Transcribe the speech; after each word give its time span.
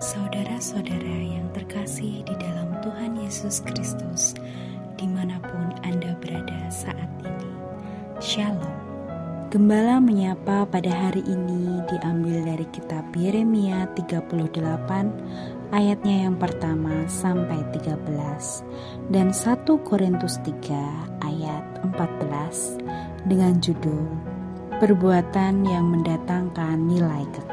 Saudara-saudara 0.00 1.20
yang 1.28 1.44
terkasih 1.52 2.24
di 2.24 2.32
dalam 2.40 2.72
Tuhan 2.80 3.20
Yesus 3.20 3.60
Kristus, 3.60 4.32
di 4.96 5.04
mana 5.04 5.36
pun 5.44 5.76
Anda 5.84 6.16
berada 6.16 6.72
saat 6.72 7.04
ini, 7.20 7.52
Shalom. 8.16 8.64
Gembala 9.52 10.00
menyapa 10.00 10.64
pada 10.72 10.88
hari 10.88 11.20
ini 11.28 11.84
diambil 11.84 12.48
dari 12.48 12.64
kitab 12.72 13.12
Yeremia 13.12 13.92
38 13.92 14.48
ayatnya 15.68 16.16
yang 16.24 16.40
pertama 16.40 17.04
sampai 17.04 17.60
13 17.76 18.00
dan 19.12 19.36
1 19.36 19.68
Korintus 19.84 20.40
3 20.48 21.28
ayat 21.28 21.64
14 21.84 23.28
dengan 23.28 23.60
judul 23.60 24.08
Perbuatan 24.80 25.60
yang 25.68 25.92
mendatangkan 25.92 26.88
nilai 26.88 27.28
kekal. 27.36 27.49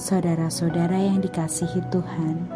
Saudara-saudara 0.00 0.96
yang 0.96 1.20
dikasihi 1.20 1.84
Tuhan, 1.92 2.48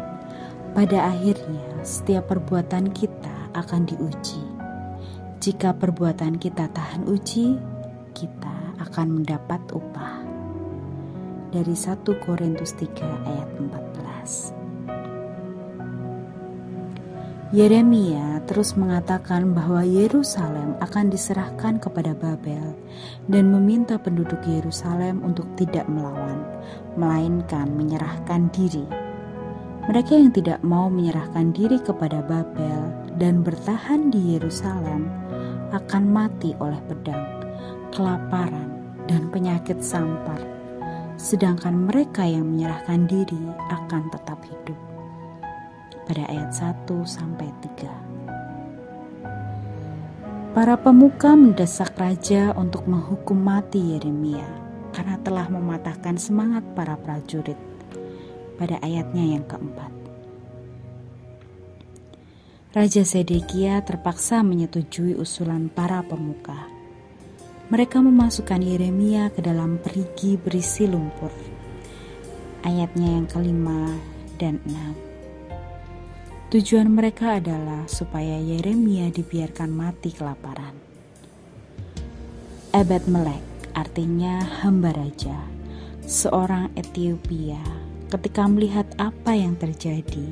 pada 0.73 1.13
akhirnya 1.13 1.85
setiap 1.85 2.33
perbuatan 2.33 2.89
kita 2.89 3.53
akan 3.53 3.85
diuji. 3.85 4.41
Jika 5.45 5.77
perbuatan 5.77 6.41
kita 6.41 6.65
tahan 6.73 7.05
uji, 7.05 7.53
kita 8.17 8.81
akan 8.81 9.21
mendapat 9.21 9.61
upah. 9.77 10.25
Dari 11.53 11.77
1 11.77 12.01
Korintus 12.25 12.73
3 12.81 13.29
ayat 13.29 13.49
14. 13.61 14.65
Yeremia 17.53 18.41
terus 18.49 18.73
mengatakan 18.73 19.53
bahwa 19.53 19.85
Yerusalem 19.85 20.81
akan 20.81 21.13
diserahkan 21.13 21.77
kepada 21.77 22.17
Babel 22.17 22.73
dan 23.29 23.53
meminta 23.53 24.01
penduduk 24.01 24.41
Yerusalem 24.49 25.21
untuk 25.21 25.45
tidak 25.53 25.85
melawan, 25.85 26.41
melainkan 26.95 27.67
menyerahkan 27.75 28.47
diri. 28.55 28.87
Mereka 29.85 30.17
yang 30.17 30.33
tidak 30.33 30.65
mau 30.65 30.89
menyerahkan 30.89 31.53
diri 31.53 31.77
kepada 31.77 32.25
Babel 32.25 32.89
dan 33.21 33.45
bertahan 33.45 34.09
di 34.09 34.33
Yerusalem 34.33 35.05
akan 35.69 36.03
mati 36.09 36.57
oleh 36.57 36.81
pedang, 36.89 37.21
kelaparan, 37.93 38.73
dan 39.05 39.29
penyakit 39.29 39.77
sampar, 39.85 40.41
sedangkan 41.21 41.85
mereka 41.85 42.25
yang 42.25 42.49
menyerahkan 42.49 43.05
diri 43.05 43.45
akan 43.69 44.09
tetap 44.09 44.41
hidup 44.41 44.79
pada 46.09 46.25
ayat 46.29 46.53
1 46.53 46.85
sampai 47.05 47.49
3. 47.77 50.57
Para 50.57 50.79
pemuka 50.79 51.35
mendesak 51.35 51.99
raja 51.99 52.55
untuk 52.55 52.87
menghukum 52.87 53.35
mati 53.35 53.93
Yeremia 53.93 54.64
karena 54.95 55.19
telah 55.19 55.51
mematahkan 55.51 56.15
semangat 56.15 56.63
para 56.71 56.95
prajurit 56.95 57.59
pada 58.55 58.79
ayatnya 58.79 59.35
yang 59.35 59.43
keempat. 59.43 59.91
Raja 62.71 63.03
Sedekia 63.03 63.83
terpaksa 63.83 64.39
menyetujui 64.43 65.19
usulan 65.19 65.67
para 65.67 65.99
pemuka. 66.03 66.71
Mereka 67.71 67.99
memasukkan 67.99 68.63
Yeremia 68.63 69.31
ke 69.35 69.43
dalam 69.43 69.79
perigi 69.83 70.39
berisi 70.39 70.87
lumpur. 70.87 71.31
Ayatnya 72.63 73.19
yang 73.19 73.27
kelima 73.27 73.95
dan 74.39 74.63
enam. 74.63 74.95
Tujuan 76.51 76.87
mereka 76.91 77.39
adalah 77.39 77.87
supaya 77.87 78.39
Yeremia 78.39 79.11
dibiarkan 79.11 79.71
mati 79.71 80.11
kelaparan. 80.11 80.75
Ebed 82.75 83.07
Melek 83.07 83.54
artinya 83.75 84.39
hamba 84.63 84.95
raja, 84.95 85.35
seorang 86.07 86.71
Ethiopia. 86.79 87.59
Ketika 88.07 88.47
melihat 88.47 88.87
apa 88.95 89.35
yang 89.35 89.59
terjadi, 89.59 90.31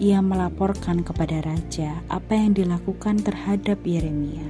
ia 0.00 0.24
melaporkan 0.24 1.04
kepada 1.04 1.44
raja 1.44 2.00
apa 2.08 2.32
yang 2.32 2.56
dilakukan 2.56 3.20
terhadap 3.20 3.84
Yeremia. 3.84 4.48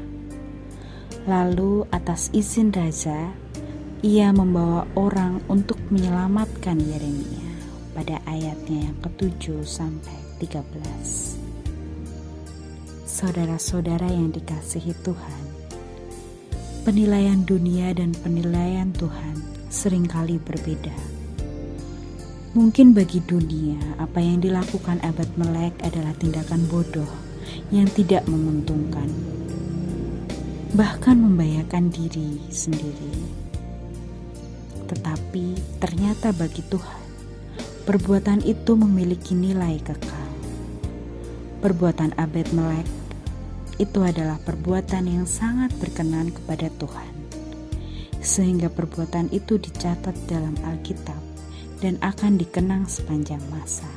Lalu, 1.26 1.84
atas 1.91 2.30
izin 2.30 2.70
raja, 2.70 3.34
ia 4.00 4.32
membawa 4.32 4.86
orang 4.94 5.42
untuk 5.50 5.76
menyelamatkan 5.91 6.78
Yeremia 6.80 7.50
pada 7.92 8.22
ayatnya 8.24 8.88
yang 8.88 8.97
ketujuh 9.04 9.60
sampai 9.66 10.16
13 10.41 11.36
Saudara-saudara 13.04 14.08
yang 14.08 14.32
dikasihi 14.32 14.97
Tuhan 15.04 15.49
Penilaian 16.80 17.44
dunia 17.44 17.92
dan 17.92 18.16
penilaian 18.16 18.88
Tuhan 18.96 19.36
sering 19.68 20.08
kali 20.08 20.41
berbeda. 20.41 20.96
Mungkin 22.56 22.96
bagi 22.96 23.22
dunia 23.22 23.78
apa 24.00 24.18
yang 24.18 24.42
dilakukan 24.42 24.98
abad 25.04 25.28
melek 25.38 25.76
adalah 25.84 26.16
tindakan 26.18 26.66
bodoh 26.66 27.08
yang 27.70 27.86
tidak 27.92 28.26
menguntungkan 28.26 29.06
Bahkan 30.70 31.18
membahayakan 31.18 31.91
diri 31.91 32.38
sendiri. 32.46 33.10
Tetapi 34.86 35.58
ternyata 35.82 36.30
bagi 36.30 36.62
Tuhan 36.62 37.02
perbuatan 37.91 38.47
itu 38.47 38.78
memiliki 38.78 39.34
nilai 39.34 39.82
kekal. 39.82 40.30
Perbuatan 41.58 42.14
Abed 42.14 42.54
Melek 42.54 42.86
itu 43.80 44.04
adalah 44.04 44.36
perbuatan 44.44 45.08
yang 45.08 45.24
sangat 45.24 45.72
berkenan 45.80 46.28
kepada 46.28 46.68
Tuhan. 46.76 47.14
Sehingga 48.20 48.68
perbuatan 48.68 49.32
itu 49.32 49.56
dicatat 49.56 50.12
dalam 50.28 50.52
Alkitab 50.60 51.16
dan 51.80 51.96
akan 52.04 52.36
dikenang 52.36 52.84
sepanjang 52.84 53.41
masa. 53.48 53.88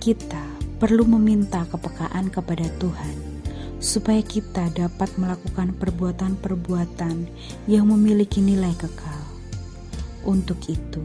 Kita 0.00 0.40
perlu 0.80 1.04
meminta 1.04 1.68
kepekaan 1.68 2.32
kepada 2.32 2.64
Tuhan 2.80 3.36
supaya 3.76 4.24
kita 4.24 4.72
dapat 4.72 5.12
melakukan 5.20 5.76
perbuatan-perbuatan 5.76 7.28
yang 7.68 7.84
memiliki 7.92 8.40
nilai 8.40 8.72
kekal. 8.72 9.20
Untuk 10.24 10.58
itu, 10.72 11.04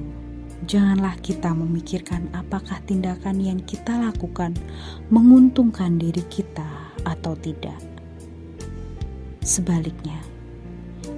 janganlah 0.65 1.17
kita 1.17 1.49
memikirkan 1.57 2.29
apakah 2.37 2.77
tindakan 2.85 3.41
yang 3.41 3.59
kita 3.65 3.97
lakukan 3.97 4.53
menguntungkan 5.09 5.97
diri 5.97 6.21
kita 6.29 6.67
atau 7.01 7.33
tidak. 7.33 7.77
Sebaliknya, 9.41 10.21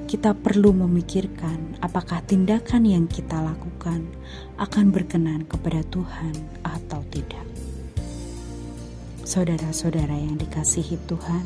kita 0.07 0.31
perlu 0.31 0.71
memikirkan 0.71 1.75
apakah 1.83 2.23
tindakan 2.23 2.87
yang 2.87 3.05
kita 3.11 3.43
lakukan 3.43 4.07
akan 4.55 4.95
berkenan 4.95 5.43
kepada 5.43 5.83
Tuhan 5.91 6.31
atau 6.63 7.03
tidak. 7.11 7.43
Saudara-saudara 9.27 10.15
yang 10.15 10.39
dikasihi 10.39 10.99
Tuhan, 11.03 11.43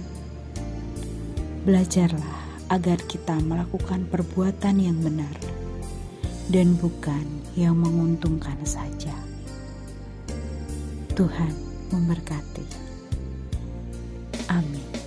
belajarlah 1.65 2.37
agar 2.69 2.99
kita 3.09 3.39
melakukan 3.41 4.05
perbuatan 4.05 4.75
yang 4.83 4.99
benar 4.99 5.56
dan 6.47 6.79
bukan 6.79 7.25
yang 7.59 7.75
menguntungkan 7.75 8.55
saja. 8.63 9.13
Tuhan 11.17 11.51
memberkati. 11.91 12.65
Amin. 14.47 15.06